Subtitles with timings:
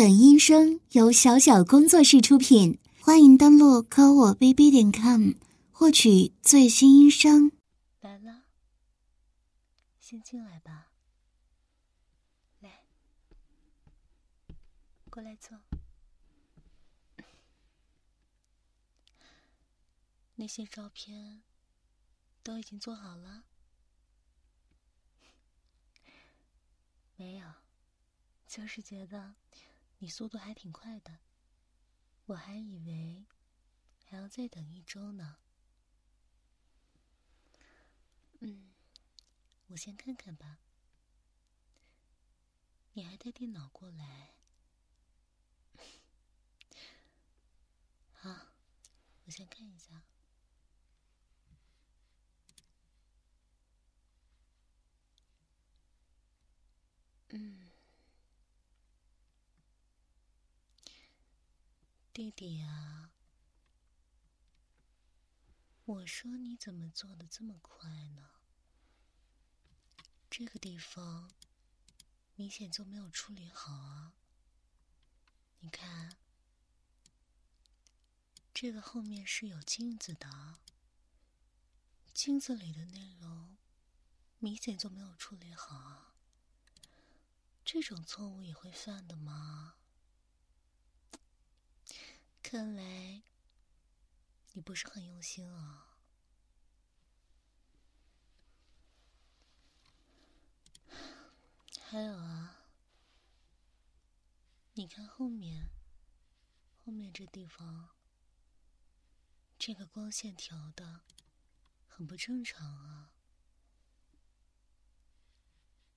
[0.00, 5.32] 本音声由小小工作室出品，欢迎登录科我 bb 点 com
[5.70, 7.52] 获取最新音声。
[8.00, 8.44] 来了，
[9.98, 10.90] 先进来吧。
[12.60, 12.86] 来，
[15.10, 15.60] 过来坐。
[20.36, 21.42] 那些照片
[22.42, 23.44] 都已经做好了？
[27.16, 27.44] 没有，
[28.48, 29.34] 就是觉得。
[30.02, 31.18] 你速度还挺快的，
[32.24, 33.26] 我还以为
[34.06, 35.36] 还要再等一周呢。
[38.40, 38.72] 嗯，
[39.68, 40.60] 我先看看吧。
[42.94, 44.36] 你还带电脑过来？
[48.12, 48.54] 好，
[49.26, 50.02] 我先看一下。
[57.28, 57.69] 嗯。
[62.12, 63.12] 弟弟啊，
[65.84, 68.30] 我说你怎么做的这么快呢？
[70.28, 71.30] 这个地方
[72.34, 74.14] 明显就没有处理好啊！
[75.60, 76.16] 你看，
[78.52, 80.58] 这个后面是有镜子的，
[82.12, 83.56] 镜子里的内容
[84.40, 86.16] 明显就没有处理好啊！
[87.64, 89.76] 这种错误也会犯的吗？
[92.42, 93.22] 看来
[94.52, 95.86] 你不是很用心啊。
[101.80, 102.66] 还有啊，
[104.74, 105.68] 你看后面，
[106.84, 107.90] 后面这地方，
[109.58, 111.02] 这个光线调的
[111.88, 113.12] 很不正常啊。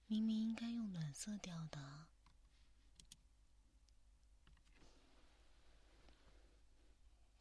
[0.08, 2.03] 明明应该用暖色调的。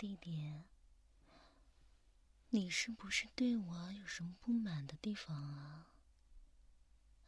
[0.02, 0.64] 弟弟，
[2.48, 5.94] 你是不是对我有什么不满的地方啊？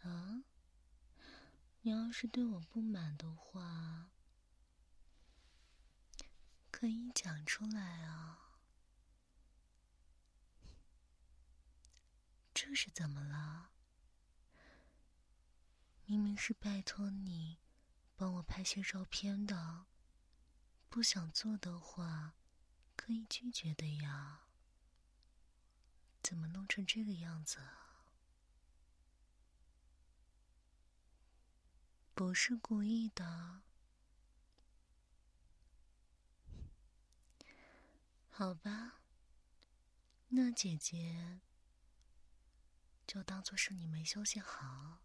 [0.01, 0.43] 啊？
[1.83, 4.11] 你要是对我不满的话，
[6.73, 8.59] 可以讲出来啊。
[12.53, 13.71] 这是怎么了？
[16.07, 17.61] 明明是拜托你
[18.17, 19.87] 帮我拍些照片的，
[20.89, 22.35] 不想做的话。
[23.05, 24.47] 可以拒绝的呀，
[26.23, 28.07] 怎么弄成这个样子啊？
[32.15, 33.61] 不是故意的，
[38.31, 39.03] 好吧，
[40.29, 41.41] 那姐姐
[43.07, 45.03] 就当做是你没休息好，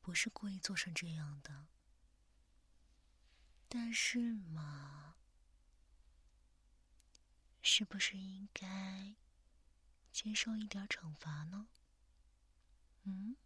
[0.00, 1.66] 不是故意做成这样的。
[3.68, 5.16] 但是嘛。
[7.66, 9.16] 是不是应该
[10.12, 11.66] 接受一点惩罚呢？
[13.04, 13.36] 嗯，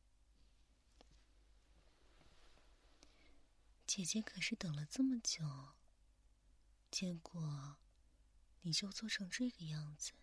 [3.86, 5.76] 姐姐可是等了这么久，
[6.90, 7.76] 结果
[8.62, 10.14] 你就做成这个样子，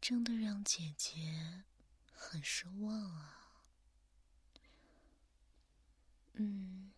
[0.00, 1.64] 真的让姐姐
[2.12, 3.64] 很失望啊。
[6.34, 6.92] 嗯，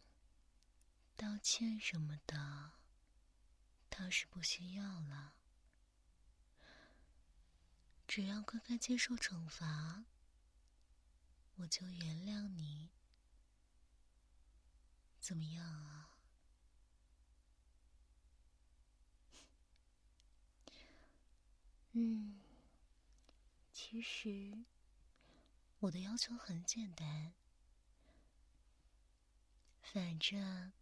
[1.17, 2.80] 道歉什么的。
[4.01, 5.35] 倒是不需要了，
[8.09, 10.07] 只要乖乖接受惩罚，
[11.57, 12.89] 我就原谅你。
[15.21, 16.17] 怎么样啊？
[21.93, 22.41] 嗯，
[23.71, 24.65] 其实
[25.81, 27.35] 我的要求很简单，
[29.83, 30.73] 反正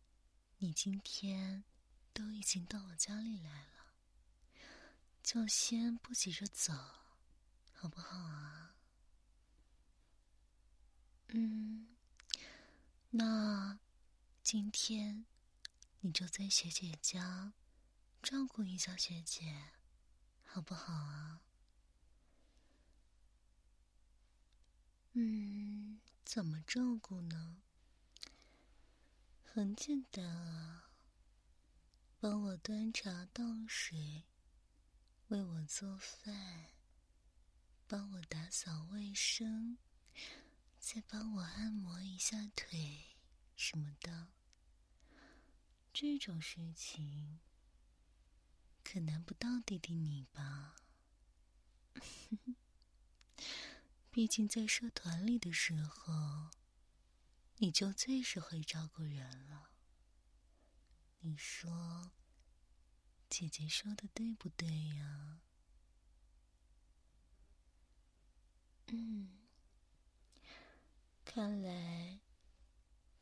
[0.59, 1.65] 你今天。
[2.13, 3.95] 都已经到我家里来了，
[5.23, 6.73] 就先不急着走，
[7.73, 8.75] 好不好啊？
[11.29, 11.97] 嗯，
[13.11, 13.79] 那
[14.43, 15.27] 今天
[16.01, 17.53] 你就在学姐家
[18.23, 19.73] 照顾一下学姐，
[20.45, 21.41] 好不好啊？
[25.13, 27.59] 嗯，怎么照顾呢？
[29.45, 30.88] 很简单啊。
[32.21, 34.25] 帮我端茶倒水，
[35.29, 36.71] 为我做饭，
[37.87, 39.79] 帮我打扫卫生，
[40.81, 43.15] 再帮我按摩一下腿
[43.55, 44.33] 什么的。
[45.93, 47.39] 这种事情
[48.83, 50.75] 可难不到弟弟你吧？
[54.11, 56.51] 毕竟在社团里的时候，
[57.59, 59.68] 你就最是会照顾人了。
[61.21, 62.13] 你说，
[63.29, 65.41] 姐姐说的对不对呀？
[68.87, 69.29] 嗯，
[71.25, 72.21] 看来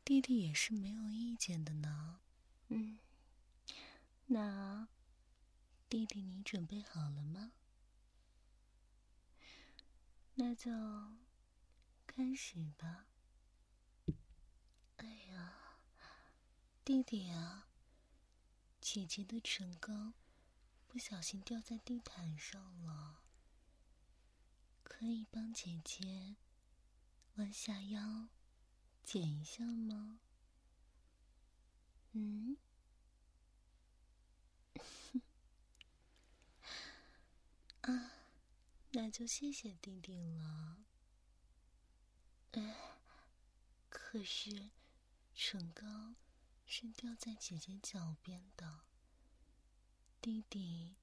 [0.05, 2.21] 弟弟也是没有意见的呢。
[2.69, 2.99] 嗯，
[4.27, 4.87] 那
[5.89, 7.51] 弟弟你准备好了吗？
[10.35, 10.71] 那就
[12.05, 13.07] 开始吧。
[14.97, 15.79] 哎呀，
[16.85, 17.66] 弟弟啊，
[18.89, 20.13] 姐姐的唇膏
[20.87, 23.21] 不小心掉在地毯上了，
[24.81, 26.37] 可以帮姐姐
[27.35, 28.29] 弯下腰
[29.03, 30.21] 捡一下吗？
[32.13, 32.55] 嗯？
[37.81, 38.13] 啊。
[38.91, 40.77] 那就谢谢弟弟了。
[42.53, 43.01] 哎，
[43.89, 44.69] 可是
[45.35, 46.15] 唇膏
[46.69, 48.81] 是掉在姐姐脚边的，
[50.21, 50.97] 弟弟，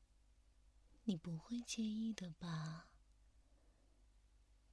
[1.05, 2.90] 你不会介意的吧？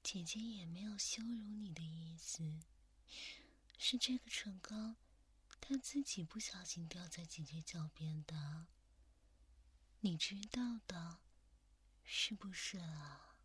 [0.03, 2.59] 姐姐也没有羞辱你的意思，
[3.77, 4.97] 是这个唇膏，
[5.61, 8.67] 它自己不小心掉在姐姐脚边的，
[10.01, 11.19] 你知道的。
[12.03, 13.37] 是不是啊？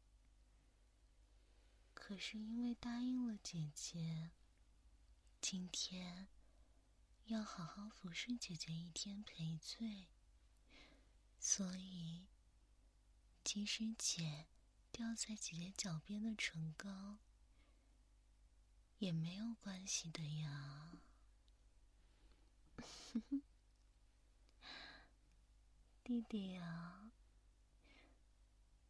[1.94, 4.32] 可是因为答应了姐姐，
[5.40, 6.26] 今天
[7.26, 10.06] 要好好服侍姐姐一天赔罪，
[11.40, 12.26] 所以
[13.43, 14.46] 即使姐
[14.93, 17.19] 掉在姐姐脚边的唇膏
[18.99, 20.93] 也没有关系的呀，
[26.05, 27.11] 弟弟啊。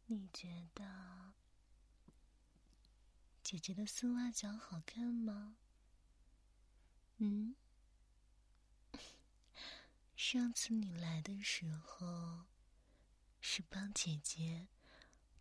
[0.09, 1.33] 你觉得
[3.43, 5.57] 姐姐的丝袜脚好看吗？
[7.17, 7.55] 嗯，
[10.17, 12.47] 上次你来的时候
[13.39, 14.67] 是帮姐姐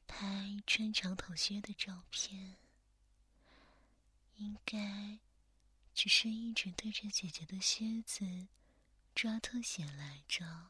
[0.06, 2.58] 拍穿长筒靴的照片，
[4.34, 5.18] 应该
[5.94, 8.48] 只是一直对着姐姐的靴子
[9.14, 10.68] 抓特写来着，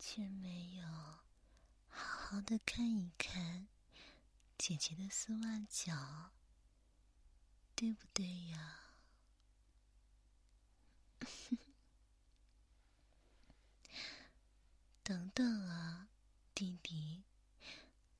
[0.00, 0.84] 却没有。
[1.88, 3.68] 好好的看一看
[4.58, 6.32] 姐姐的丝袜脚，
[7.76, 8.80] 对不对呀？
[15.04, 16.08] 等等啊，
[16.54, 17.24] 弟弟，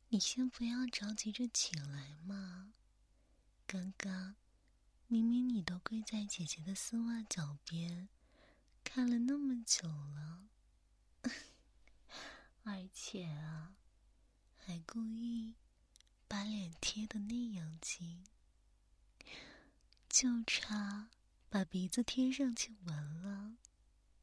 [0.09, 2.73] 你先不要着急着起来嘛。
[3.67, 4.35] 刚刚
[5.07, 8.09] 明明你都跪在姐姐的丝袜脚边
[8.83, 10.49] 看了那么久了。
[12.65, 13.77] 而且啊，
[14.59, 15.55] 还故意
[16.27, 18.25] 把脸贴的那样近，
[20.09, 21.11] 就差
[21.49, 23.57] 把鼻子贴上去闻了。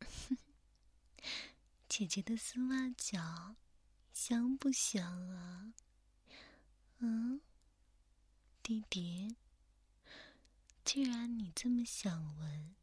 [1.89, 3.55] 姐姐的丝袜脚
[4.13, 5.73] 香不香啊？
[6.99, 7.41] 嗯，
[8.61, 9.35] 弟弟，
[10.85, 12.75] 既然你这么想闻，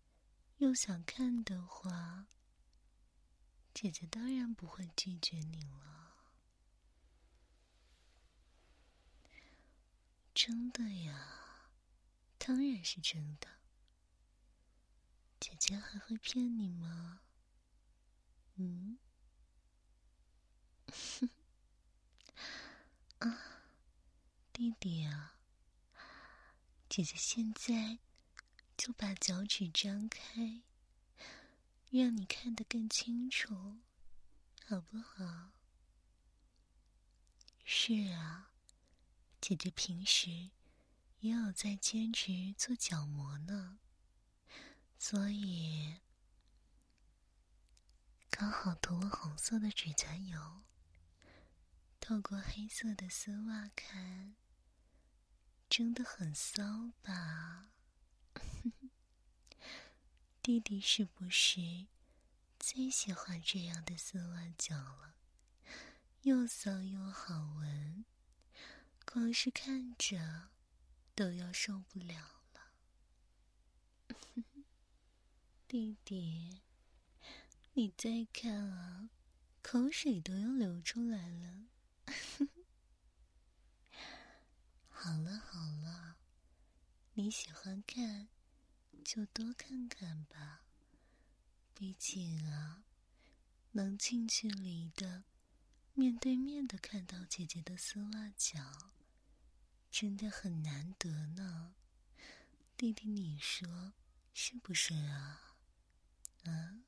[0.57, 2.27] 又想看的话。
[3.73, 6.17] 姐姐当然不会拒绝你了，
[10.35, 11.71] 真的呀，
[12.39, 13.47] 当然是真的。
[15.39, 17.21] 姐姐还会骗你吗？
[18.57, 18.99] 嗯？
[23.21, 23.39] 啊，
[24.53, 25.39] 弟弟啊，
[26.89, 27.99] 姐姐现在
[28.77, 30.63] 就把脚趾张开。
[31.89, 33.79] 让你看得更清楚，
[34.67, 35.53] 好不好？
[37.65, 38.51] 是啊，
[39.41, 40.51] 姐姐平时
[41.21, 43.79] 也有在兼职做角膜呢，
[44.99, 45.95] 所以
[48.39, 50.63] 刚好涂了红色的指甲油。
[51.99, 54.37] 透过黑色的丝袜看，
[55.71, 57.71] 真的很骚吧？
[60.43, 61.87] 弟弟是不是
[62.59, 65.15] 最喜欢这样的丝袜脚了？
[66.21, 68.05] 又骚又好闻，
[69.07, 70.51] 光是看着
[71.15, 72.75] 都要受不了了。
[75.67, 76.61] 弟弟，
[77.79, 79.11] 你再看啊，
[79.61, 81.67] 口水都要流出来了。
[84.89, 86.17] 好了好了，
[87.13, 88.29] 你喜欢看。
[89.05, 90.63] 就多看看吧，
[91.75, 92.83] 毕竟啊，
[93.73, 95.25] 能近距离的、
[95.93, 98.91] 面对面的看到姐姐的丝袜脚，
[99.91, 101.75] 真的很难得呢。
[102.75, 103.93] 弟弟，你说
[104.33, 105.59] 是不是啊？
[106.45, 106.81] 啊？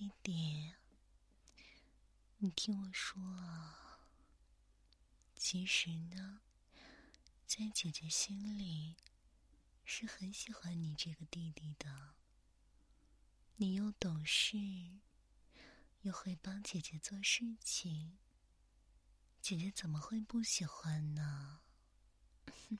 [0.00, 0.72] 弟弟
[2.38, 4.08] 你听我说啊，
[5.36, 6.40] 其实呢，
[7.46, 8.96] 在姐姐心里
[9.84, 12.14] 是很喜欢你这个弟弟的。
[13.56, 14.56] 你又懂事，
[16.00, 18.16] 又会帮姐姐做事情，
[19.42, 21.60] 姐姐怎么会不喜欢呢？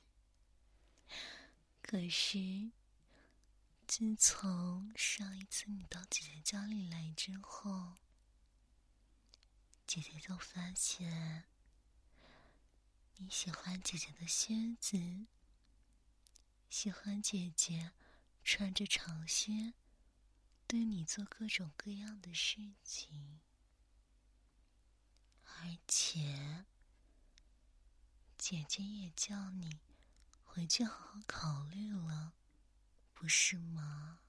[1.83, 2.71] 可是，
[3.93, 7.97] 自从上一次你到姐姐家里来之后，
[9.85, 11.43] 姐姐就发现
[13.17, 15.27] 你喜欢姐姐的靴子，
[16.69, 17.91] 喜欢姐姐
[18.45, 19.73] 穿着长靴。
[20.65, 23.41] 对你做各种各样的事情，
[25.43, 26.63] 而且
[28.37, 29.81] 姐姐也叫你
[30.45, 32.31] 回去好好考虑了，
[33.21, 34.19] 不是吗？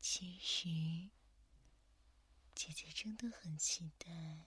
[0.00, 1.10] 其实，
[2.54, 4.46] 姐姐真的很期待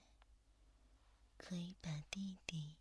[1.38, 2.74] 可以把弟弟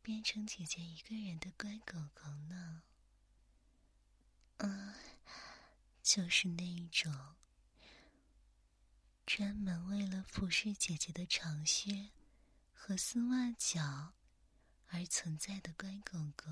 [0.00, 2.84] 变成姐姐一个人的乖狗狗呢。
[4.58, 4.94] 嗯，
[6.04, 7.34] 就是那一种
[9.26, 12.10] 专门为了服侍姐姐的长靴
[12.72, 14.12] 和丝袜脚
[14.88, 16.46] 而存在的乖狗狗。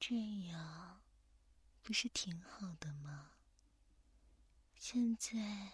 [0.00, 1.02] 这样
[1.82, 3.32] 不是挺好的吗？
[4.74, 5.72] 现在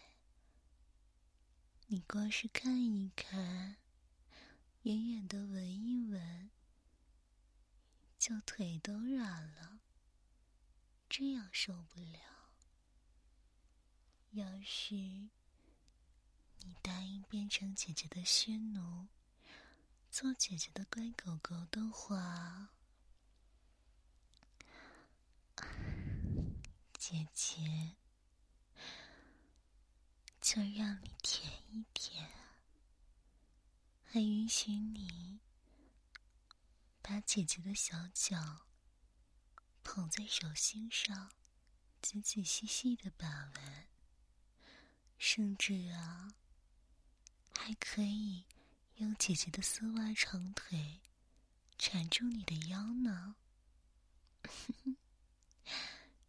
[1.86, 3.76] 你光是看一看，
[4.82, 6.50] 远远的闻一闻。
[8.18, 9.80] 就腿都软了，
[11.08, 12.18] 这样受不了。
[14.30, 15.28] 要是
[16.64, 19.08] 你答应变成姐姐的靴奴，
[20.10, 22.70] 做姐姐的乖狗狗的话，
[26.98, 27.96] 姐姐
[30.40, 32.30] 就让你舔一舔，
[34.04, 35.40] 还允许你。
[37.06, 38.66] 把姐姐的小脚
[39.82, 41.32] 捧在手心上，
[42.00, 43.88] 仔仔细细的把玩，
[45.18, 46.32] 甚至啊，
[47.56, 48.44] 还可以
[48.96, 51.00] 用姐姐的丝袜长腿
[51.78, 53.36] 缠住你的腰呢。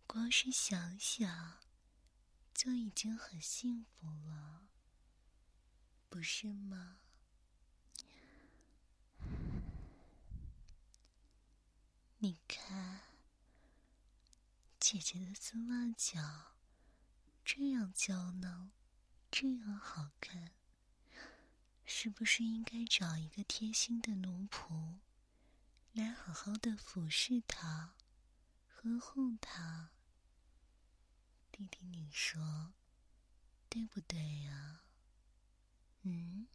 [0.08, 1.60] 光是想想，
[2.54, 4.68] 就已经很幸福了，
[6.10, 7.00] 不是吗？
[12.20, 13.02] 你看，
[14.80, 16.56] 姐姐的丝袜脚
[17.44, 18.72] 这样娇嫩，
[19.30, 20.55] 这样好看，
[21.86, 24.98] 是不是应该找一个贴心的奴仆
[25.94, 27.96] 来好好的服侍他、
[28.68, 29.92] 呵护他？
[31.52, 32.74] 弟弟，你说
[33.70, 34.82] 对不对呀？
[36.02, 36.48] 嗯。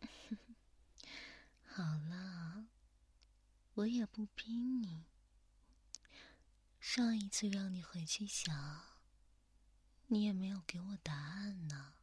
[1.66, 2.66] 好了，
[3.74, 5.04] 我也不逼你。
[6.78, 8.89] 上一次让你回去想，
[10.12, 11.94] 你也没有给我答案呢。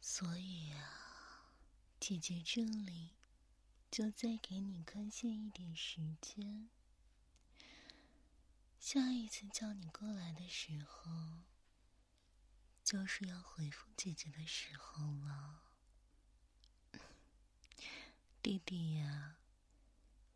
[0.00, 1.52] 所以啊，
[2.00, 3.10] 姐姐这里
[3.90, 6.70] 就再给你宽限一点时间。
[8.80, 11.42] 下一次叫你过来的时候，
[12.82, 15.64] 就是要回复姐姐的时候了。
[18.40, 19.36] 弟弟呀，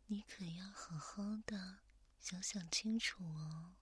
[0.05, 1.79] 你可要好好的
[2.19, 3.73] 想想清楚哦。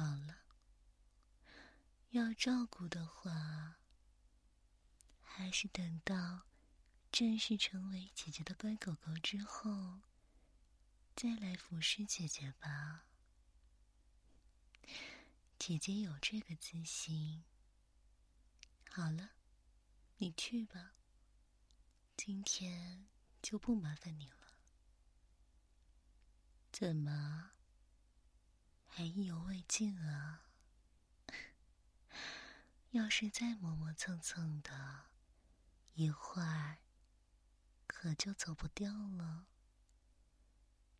[0.00, 0.38] 好了，
[2.08, 3.76] 要照顾的话，
[5.20, 6.46] 还是等到
[7.12, 10.00] 正式成为姐姐的乖狗狗之后，
[11.14, 13.04] 再来服侍姐姐吧。
[15.58, 17.44] 姐姐有这个自信。
[18.88, 19.32] 好了，
[20.16, 20.94] 你去吧。
[22.16, 23.06] 今天
[23.42, 24.56] 就不麻烦你了。
[26.72, 27.50] 怎么
[28.92, 30.42] 还意犹未尽啊？
[32.90, 35.06] 要是再磨磨蹭蹭的，
[35.94, 36.78] 一会儿
[37.86, 39.46] 可就走不掉了。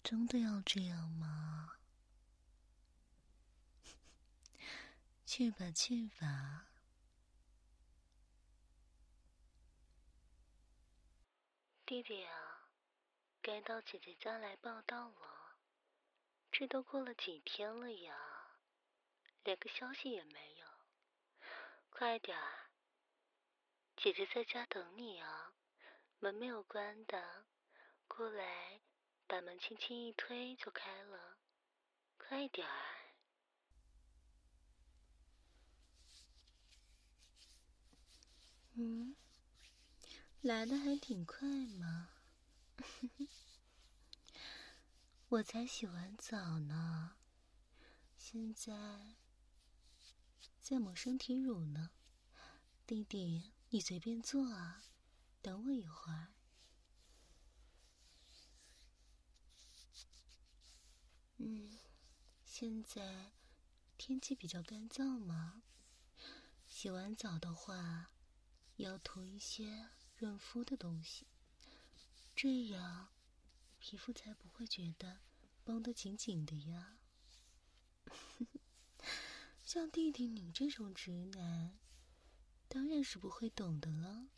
[0.02, 1.74] 真的要这样吗？
[5.26, 6.68] 去吧，去吧。
[11.84, 12.70] 弟弟啊，
[13.42, 15.39] 该到姐姐家来报道了。
[16.52, 18.14] 这都过了几天了呀，
[19.44, 20.66] 连个消息也没有。
[21.88, 22.70] 快点儿，
[23.96, 25.54] 姐姐在家等你啊！
[26.18, 27.46] 门没有关的，
[28.06, 28.80] 过来，
[29.26, 31.38] 把门轻轻一推就开了，
[32.18, 33.00] 快点儿。
[38.74, 39.16] 嗯，
[40.42, 42.10] 来的还挺快嘛。
[45.30, 47.14] 我才洗完澡呢，
[48.16, 49.14] 现在
[50.60, 51.92] 在抹身体乳呢。
[52.84, 54.82] 弟弟，你随便坐啊，
[55.40, 56.32] 等我一会儿。
[61.36, 61.78] 嗯，
[62.44, 63.30] 现在
[63.96, 65.62] 天气比较干燥嘛，
[66.66, 68.10] 洗完澡的话，
[68.78, 71.28] 要涂一些润肤的东西，
[72.34, 73.10] 这样
[73.80, 75.20] 皮肤才不会觉得
[75.64, 76.98] 绷得紧紧的呀。
[79.64, 81.78] 像弟弟你这种直男。
[82.68, 84.28] 当然是不会懂的了。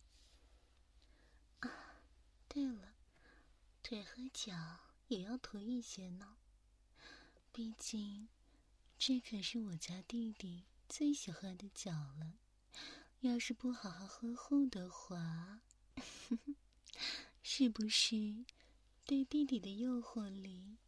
[1.60, 1.68] 啊，
[2.48, 2.94] 对了，
[3.82, 4.54] 腿和脚
[5.08, 6.38] 也要涂一些呢。
[7.52, 8.30] 毕竟，
[8.96, 12.38] 这可是我家弟弟最喜欢的脚了。
[13.20, 15.60] 要是不好好呵护的话，
[17.42, 18.46] 是不是
[19.04, 20.78] 对弟弟的诱惑力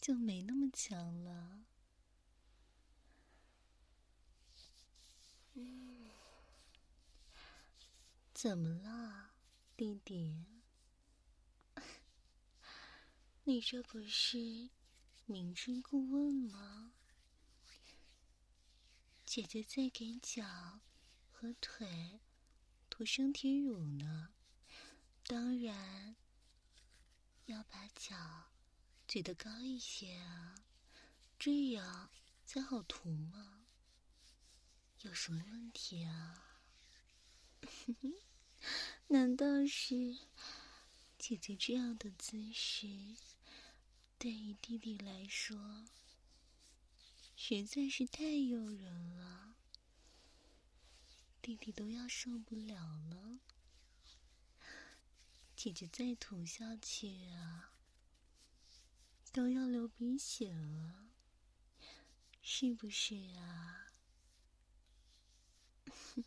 [0.00, 1.64] 就没那么强了？
[5.54, 6.10] 嗯。
[8.34, 9.30] 怎么了，
[9.76, 10.44] 弟弟？
[13.44, 14.68] 你这不是
[15.24, 16.92] 明知故问吗？
[19.24, 20.80] 姐姐在给脚
[21.32, 22.20] 和腿
[22.88, 24.34] 涂身体乳呢，
[25.26, 26.16] 当然
[27.46, 28.16] 要把脚
[29.06, 30.64] 举得高一些啊，
[31.38, 32.10] 这样
[32.44, 33.64] 才好涂嘛。
[35.02, 36.60] 有什么问题啊？
[39.08, 40.18] 难道是
[41.18, 43.16] 姐姐这样的姿势，
[44.18, 45.86] 对于弟弟来说
[47.36, 49.54] 实在是太诱人了？
[51.40, 52.74] 弟弟都要受不了
[53.08, 53.38] 了，
[55.66, 57.72] 姐姐再涂下去啊，
[59.32, 61.08] 都要流鼻血了，
[62.40, 63.90] 是不是啊？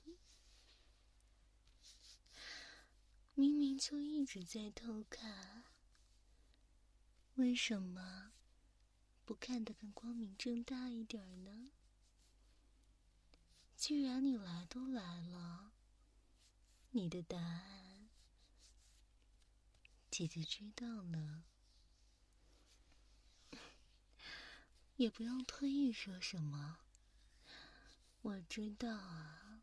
[3.33, 5.63] 明明就一直在偷看，
[7.35, 8.33] 为什么
[9.23, 11.71] 不看得更光明正大一点呢？
[13.77, 15.71] 既然你来都来了，
[16.91, 17.88] 你的答案
[20.19, 21.45] 姐姐知道了，
[24.97, 26.79] 也不用特意说什么。
[28.21, 29.61] 我知道啊，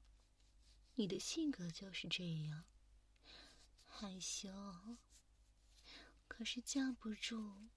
[0.94, 2.64] 你的性格就是这样。
[3.84, 4.96] 害羞，
[6.26, 7.68] 可是架不住，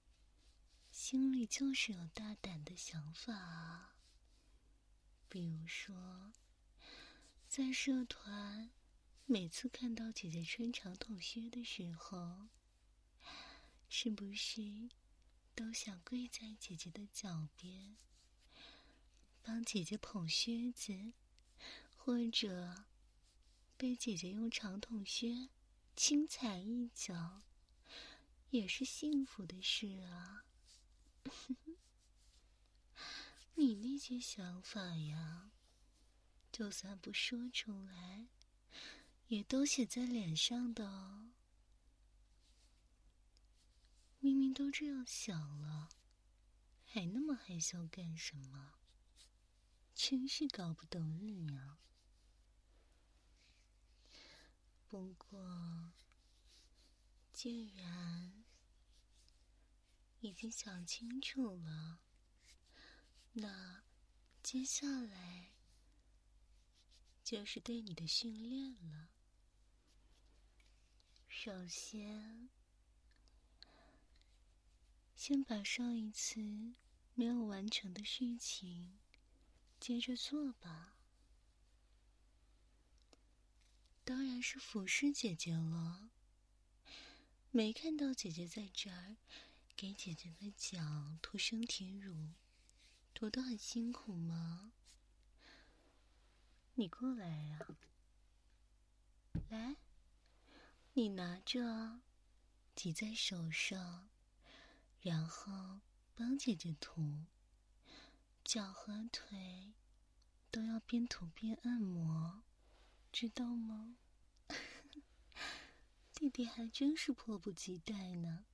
[0.90, 3.98] 心里就是有大胆的想法啊。
[5.28, 6.32] 比如说，
[7.46, 8.70] 在社团，
[9.26, 12.48] 每次看到姐姐穿长筒靴的时候，
[13.92, 14.88] 是不是
[15.52, 17.96] 都想跪在姐姐的脚边，
[19.42, 21.12] 帮姐姐捧靴子，
[21.96, 22.84] 或者
[23.76, 25.48] 被姐姐用长筒靴？
[25.96, 27.42] 轻踩一脚，
[28.50, 30.44] 也是幸福的事啊！
[33.56, 35.50] 你那些想法呀，
[36.52, 38.28] 就算不说出来，
[39.26, 41.32] 也都写在脸上的哦。
[44.20, 45.88] 明明都这样想了，
[46.84, 48.74] 还那么害羞干什么？
[49.94, 51.78] 真是搞不懂你啊！
[54.86, 55.92] 不过，
[57.32, 58.44] 既然
[60.20, 62.00] 已经想清楚了，
[63.32, 63.84] 那
[64.42, 65.52] 接下来
[67.22, 69.08] 就是对你的训练了。
[71.28, 72.50] 首先，
[75.22, 76.40] 先把上一次
[77.12, 78.98] 没有完成的事情
[79.78, 80.96] 接着做吧。
[84.02, 86.08] 当然是服侍姐姐了。
[87.50, 89.18] 没看到姐姐在这儿
[89.76, 92.30] 给姐姐的脚涂身体乳，
[93.12, 94.72] 涂的很辛苦吗？
[96.76, 97.66] 你过来呀，
[99.50, 99.76] 来，
[100.94, 102.00] 你拿着，
[102.74, 104.08] 挤在手上，
[105.00, 105.80] 然后
[106.14, 107.24] 帮姐姐涂，
[108.44, 109.74] 脚和腿
[110.50, 112.42] 都要边涂边按摩。
[113.12, 113.96] 知道吗，
[116.14, 118.44] 弟弟还真是迫不及待呢。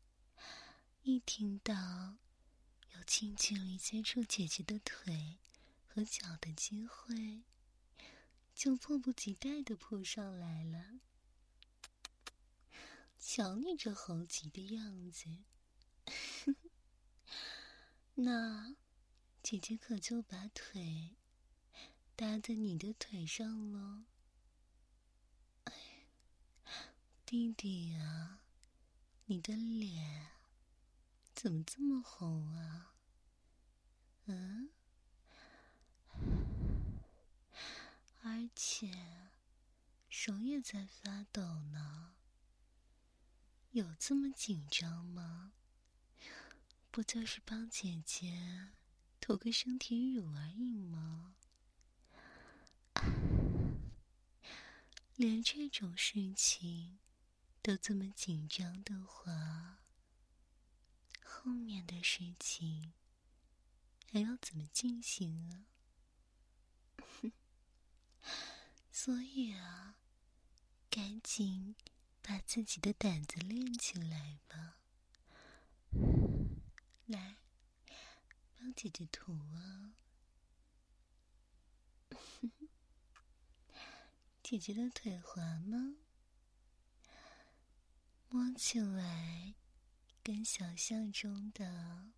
[1.02, 2.16] 一听到
[2.94, 5.38] 有近距离接触姐姐的腿
[5.86, 7.42] 和脚的机会，
[8.54, 11.00] 就迫不及待的扑上来了。
[13.18, 15.44] 瞧你这猴急的样子，
[18.18, 18.74] 那
[19.42, 21.16] 姐姐可就把腿
[22.16, 24.06] 搭在你的腿上了。
[27.26, 28.40] 弟弟呀，
[29.26, 30.28] 你的脸
[31.34, 32.94] 怎么这么红啊？
[34.24, 34.70] 嗯，
[38.22, 39.28] 而且
[40.08, 42.14] 手也在发抖呢。
[43.72, 45.52] 有这么紧张吗？
[46.96, 48.70] 不就是帮姐姐
[49.20, 51.34] 涂个身体乳而已吗？
[55.14, 56.98] 连这种事情
[57.60, 59.80] 都这么紧张的话，
[61.22, 62.94] 后面的事情
[64.10, 65.68] 还要怎么进行啊？
[68.90, 69.98] 所以啊，
[70.88, 71.76] 赶紧。
[72.22, 74.78] 把自己的胆子练起来吧！
[77.06, 77.36] 来，
[78.58, 79.94] 帮姐姐涂啊！
[84.42, 85.96] 姐姐的腿滑吗？
[88.28, 89.54] 摸起来
[90.22, 92.12] 跟想象中的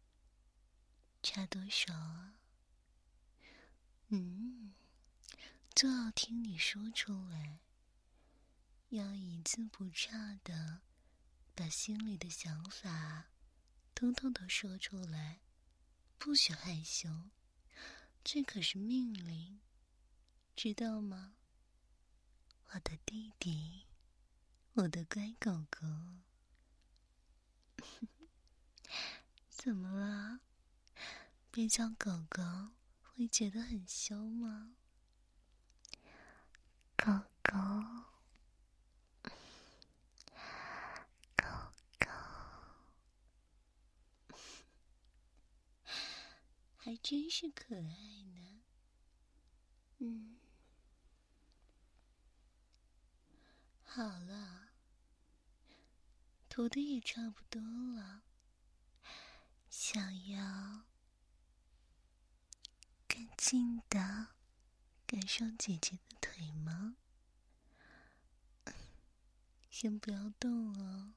[1.22, 2.40] 差多少啊？
[4.08, 4.74] 嗯，
[5.74, 7.60] 就要听你说出来。
[8.88, 10.80] 要一字不差的
[11.54, 13.26] 把心里的想法
[13.98, 15.40] 通通都说出来，
[16.18, 17.30] 不许害羞，
[18.22, 19.58] 这可是命令，
[20.54, 21.34] 知道吗？
[22.68, 23.88] 我的弟弟，
[24.74, 25.80] 我的乖狗狗，
[29.50, 30.42] 怎么了？
[31.50, 32.40] 被叫狗狗
[33.02, 34.76] 会觉得很羞吗？
[36.96, 38.07] 狗狗。
[46.88, 48.62] 还真是可爱呢，
[49.98, 50.38] 嗯，
[53.84, 54.70] 好了，
[56.48, 57.60] 涂的也差不多
[57.94, 58.22] 了，
[59.68, 60.84] 想要
[63.06, 64.28] 更近的
[65.06, 66.96] 感受姐姐的腿吗？
[69.70, 71.12] 先不要动哦，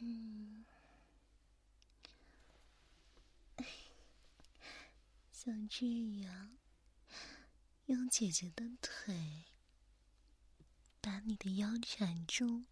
[0.00, 0.64] 嗯。
[5.44, 5.86] 像这
[6.22, 6.56] 样，
[7.84, 9.44] 用姐姐的腿
[11.02, 12.64] 把你的腰缠住，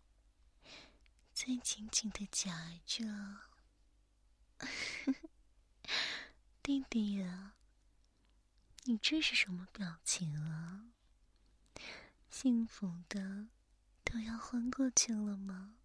[1.35, 3.05] 再紧紧的夹着。
[6.63, 7.57] 弟弟呀，
[8.85, 10.87] 你这是什么表情啊？
[12.31, 13.49] 幸福的
[14.03, 15.77] 都要昏过去了吗？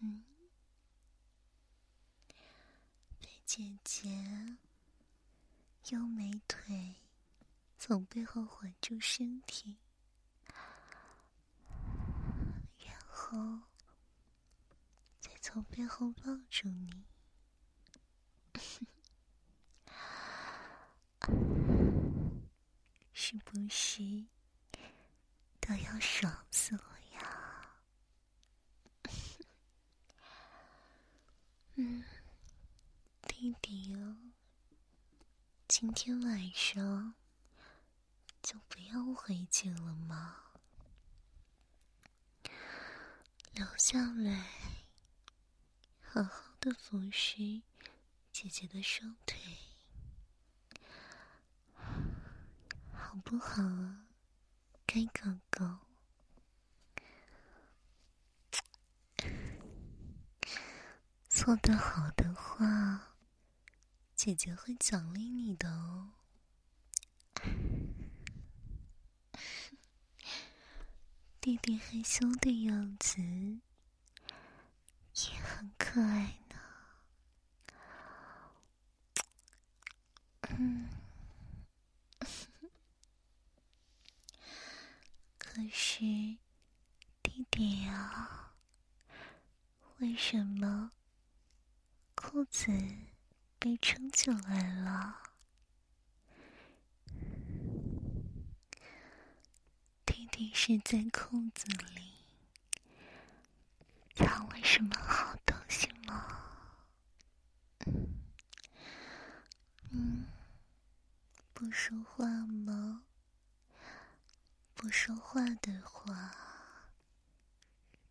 [0.00, 0.24] 嗯，
[3.20, 4.56] 被姐姐。
[5.90, 6.94] 用美腿
[7.78, 9.76] 从背后环住身体，
[12.78, 13.60] 然后
[15.20, 17.04] 再从背后抱住你，
[23.12, 24.24] 是不是
[25.60, 27.76] 都要爽死我呀？
[31.76, 32.02] 嗯，
[33.26, 34.16] 弟弟哦。
[35.76, 37.14] 今天晚上
[38.40, 40.36] 就不要回去了吗？
[43.54, 44.50] 留下来，
[46.00, 47.60] 好好的服侍
[48.30, 49.36] 姐姐的双腿，
[52.92, 54.06] 好不好啊，
[54.86, 55.80] 该狗狗？
[61.28, 63.13] 做得好的话。
[64.24, 66.14] 姐姐会奖励你的哦，
[71.42, 73.60] 弟弟害羞的样子也
[75.42, 76.56] 很可爱呢。
[80.48, 80.88] 嗯，
[85.36, 85.98] 可是
[87.22, 88.54] 弟弟啊，
[89.98, 90.92] 为什么
[92.14, 92.72] 裤子？
[93.64, 95.22] 被撑起来了，
[100.04, 102.12] 弟弟是在裤子里
[104.14, 106.44] 藏了什么好东西吗？
[109.92, 110.26] 嗯，
[111.54, 113.04] 不说话吗？
[114.74, 116.36] 不说话的话，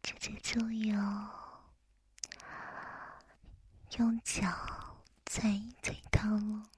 [0.01, 1.63] 姐姐就要
[3.99, 4.49] 用脚
[5.35, 6.69] 猜一猜它了，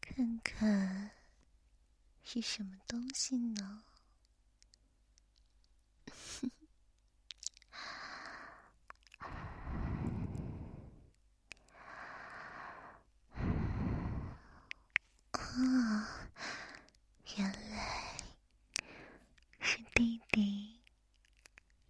[0.00, 1.12] 看看
[2.24, 3.84] 是什么东西呢？
[15.30, 16.28] 啊，
[17.38, 18.16] 原来
[19.60, 20.80] 是弟弟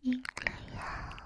[0.03, 1.16] 硬了呀！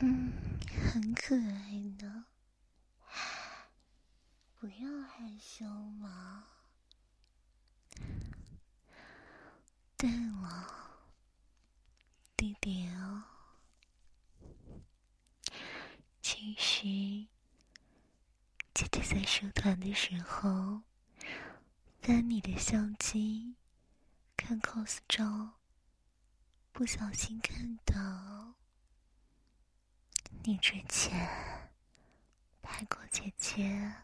[0.00, 0.32] 嗯，
[0.92, 2.26] 很可爱呢，
[4.60, 6.46] 不要害羞嘛。
[9.96, 10.08] 对
[10.40, 11.00] 了，
[12.36, 13.24] 弟弟哦。
[16.22, 16.82] 其实，
[18.72, 20.82] 姐姐在社团的时候
[22.02, 23.54] 翻你的相机
[24.36, 25.54] 看 cos 照，
[26.72, 28.52] 不小心看到
[30.42, 31.70] 你之前
[32.60, 33.94] 拍过姐姐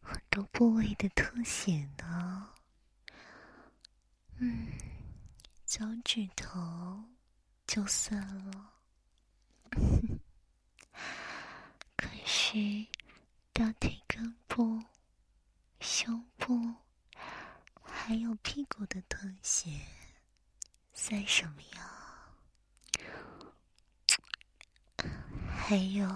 [0.00, 2.54] 很多部位的特写呢。
[4.38, 4.68] 嗯，
[5.66, 7.04] 脚趾头
[7.66, 8.72] 就算了。
[11.96, 12.86] 可是，
[13.52, 14.82] 大腿根部、
[15.80, 16.74] 胸部，
[17.82, 18.14] 还
[18.80, 19.70] 我的拖鞋，
[20.92, 22.30] 算什么呀？
[25.50, 26.08] 还有，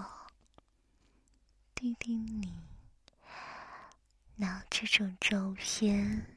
[1.75, 2.53] 弟弟你
[4.37, 6.29] 拿这种照片。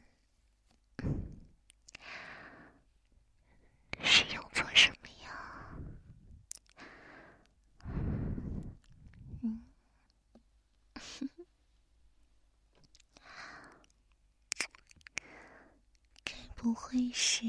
[16.59, 17.45] 不会是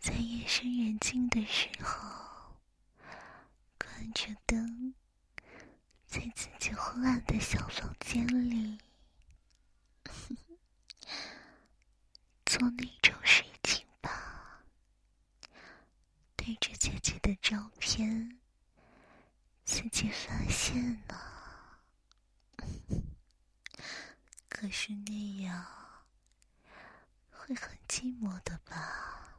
[0.00, 2.56] 在夜深人静的时候，
[3.78, 4.94] 关着灯，
[6.06, 8.78] 在自己昏暗的小房间里
[12.46, 14.64] 做那种事情吧？
[16.36, 18.40] 对着姐姐的照片，
[19.66, 19.86] 自
[20.48, 21.80] 现了，
[24.48, 25.64] 可是那样。
[27.46, 29.36] 会很寂寞的吧？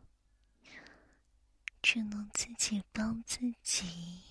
[1.81, 4.21] 只能自己帮自己。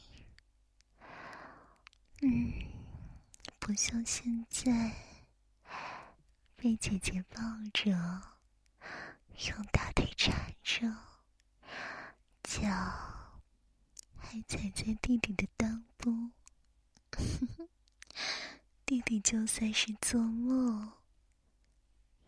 [2.23, 2.53] 嗯，
[3.59, 4.95] 不像现在
[6.55, 7.41] 被姐姐抱
[7.75, 7.91] 着，
[9.51, 10.87] 用大腿缠着，
[12.45, 12.61] 脚
[14.17, 16.31] 还踩在弟弟的裆部。
[18.87, 20.93] 弟弟就算是做梦，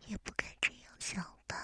[0.07, 1.55] 也不敢这样想吧。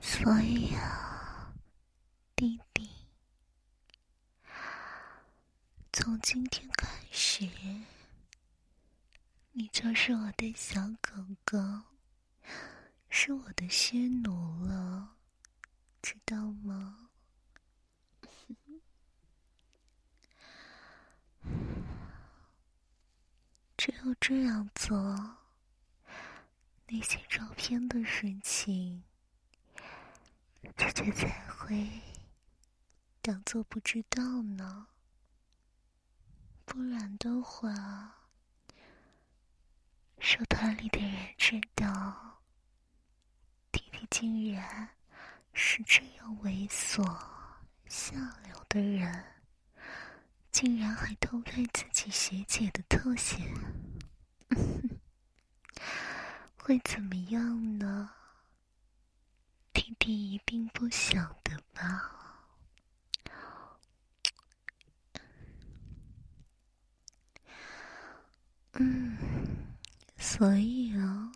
[0.00, 1.54] 所以啊，
[2.34, 2.88] 弟弟，
[5.92, 7.46] 从今天开始，
[9.52, 11.58] 你就是我的小狗狗，
[13.08, 15.16] 是我的仙奴了，
[16.02, 17.10] 知道吗？
[23.76, 24.96] 只有这样做，
[26.88, 29.04] 那些照片的事情。
[30.76, 31.88] 姐姐才会
[33.20, 34.88] 当做不知道呢，
[36.64, 38.30] 不然的话，
[40.18, 42.33] 社团里的人知道
[43.74, 44.88] 弟弟竟然
[45.52, 47.02] 是这样猥琐
[47.88, 49.24] 下流的人，
[50.52, 53.52] 竟然还偷拍自己学姐的特写，
[56.56, 58.12] 会怎么样呢？
[59.72, 62.12] 弟弟一定不晓得吧？
[68.74, 69.18] 嗯，
[70.16, 71.32] 所以哦，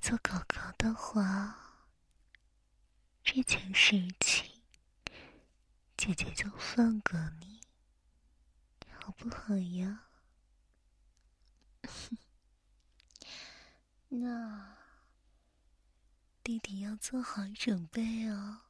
[0.00, 1.84] 做狗狗的话，
[3.22, 4.50] 这件事情，
[5.96, 7.60] 姐姐就放过你，
[8.98, 10.04] 好不好呀？
[14.08, 14.76] 那。
[16.42, 18.62] 弟弟要做好准备哦。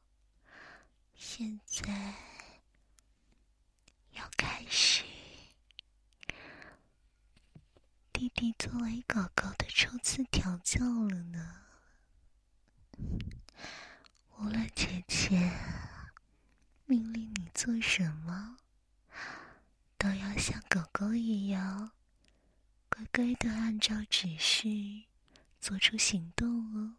[1.15, 2.13] 现在
[4.11, 5.03] 要开始
[8.21, 11.63] 弟弟作为狗狗的初次调教了呢。
[14.37, 15.51] 无论姐姐
[16.85, 18.57] 命令你做什么，
[19.97, 21.93] 都要像狗狗一样，
[22.89, 24.67] 乖乖的按照指示
[25.59, 26.97] 做出行动哦。